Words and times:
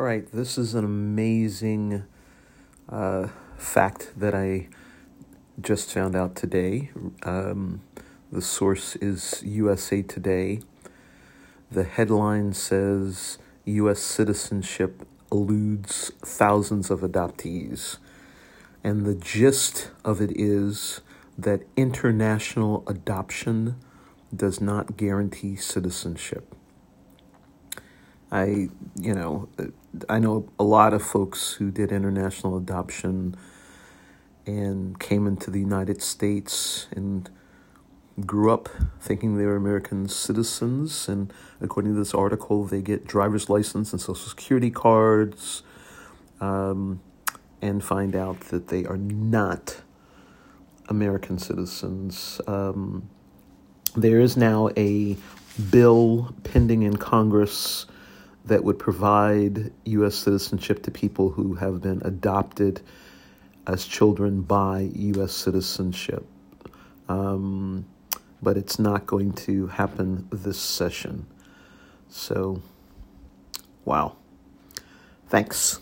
All 0.00 0.06
right, 0.06 0.26
this 0.32 0.56
is 0.56 0.72
an 0.72 0.82
amazing 0.82 2.04
uh, 2.88 3.28
fact 3.58 4.12
that 4.16 4.34
I 4.34 4.68
just 5.60 5.92
found 5.92 6.16
out 6.16 6.34
today. 6.34 6.90
Um, 7.22 7.82
the 8.32 8.40
source 8.40 8.96
is 8.96 9.42
USA 9.44 10.00
Today. 10.00 10.62
The 11.70 11.84
headline 11.84 12.54
says 12.54 13.36
U.S. 13.66 14.00
citizenship 14.00 15.06
eludes 15.30 16.12
thousands 16.22 16.90
of 16.90 17.00
adoptees. 17.00 17.98
And 18.82 19.04
the 19.04 19.14
gist 19.14 19.90
of 20.02 20.22
it 20.22 20.30
is 20.34 21.02
that 21.36 21.60
international 21.76 22.84
adoption 22.86 23.76
does 24.34 24.62
not 24.62 24.96
guarantee 24.96 25.56
citizenship. 25.56 26.54
I, 28.32 28.68
you 28.98 29.14
know, 29.14 29.48
I 30.08 30.18
know 30.18 30.48
a 30.58 30.64
lot 30.64 30.94
of 30.94 31.02
folks 31.02 31.54
who 31.54 31.70
did 31.70 31.90
international 31.90 32.56
adoption 32.56 33.36
and 34.46 34.98
came 34.98 35.26
into 35.26 35.50
the 35.50 35.58
United 35.58 36.00
States 36.00 36.86
and 36.94 37.28
grew 38.24 38.52
up 38.52 38.68
thinking 39.00 39.36
they 39.36 39.46
were 39.46 39.56
American 39.56 40.08
citizens. 40.08 41.08
And 41.08 41.32
according 41.60 41.94
to 41.94 41.98
this 41.98 42.14
article, 42.14 42.64
they 42.64 42.82
get 42.82 43.06
driver's 43.06 43.48
license 43.50 43.92
and 43.92 44.00
social 44.00 44.28
security 44.28 44.70
cards 44.70 45.62
um, 46.40 47.00
and 47.60 47.82
find 47.82 48.14
out 48.14 48.40
that 48.50 48.68
they 48.68 48.84
are 48.84 48.96
not 48.96 49.82
American 50.88 51.38
citizens. 51.38 52.40
Um, 52.46 53.08
there 53.96 54.20
is 54.20 54.36
now 54.36 54.70
a 54.76 55.16
bill 55.70 56.34
pending 56.44 56.82
in 56.82 56.96
Congress 56.96 57.86
that 58.44 58.64
would 58.64 58.78
provide 58.78 59.72
U.S. 59.84 60.14
citizenship 60.14 60.82
to 60.84 60.90
people 60.90 61.30
who 61.30 61.54
have 61.54 61.80
been 61.80 62.00
adopted 62.04 62.80
as 63.66 63.84
children 63.84 64.42
by 64.42 64.90
U.S. 64.94 65.32
citizenship. 65.32 66.26
Um, 67.08 67.86
but 68.42 68.56
it's 68.56 68.78
not 68.78 69.06
going 69.06 69.32
to 69.32 69.66
happen 69.66 70.26
this 70.30 70.58
session. 70.58 71.26
So, 72.08 72.62
wow. 73.84 74.16
Thanks. 75.28 75.80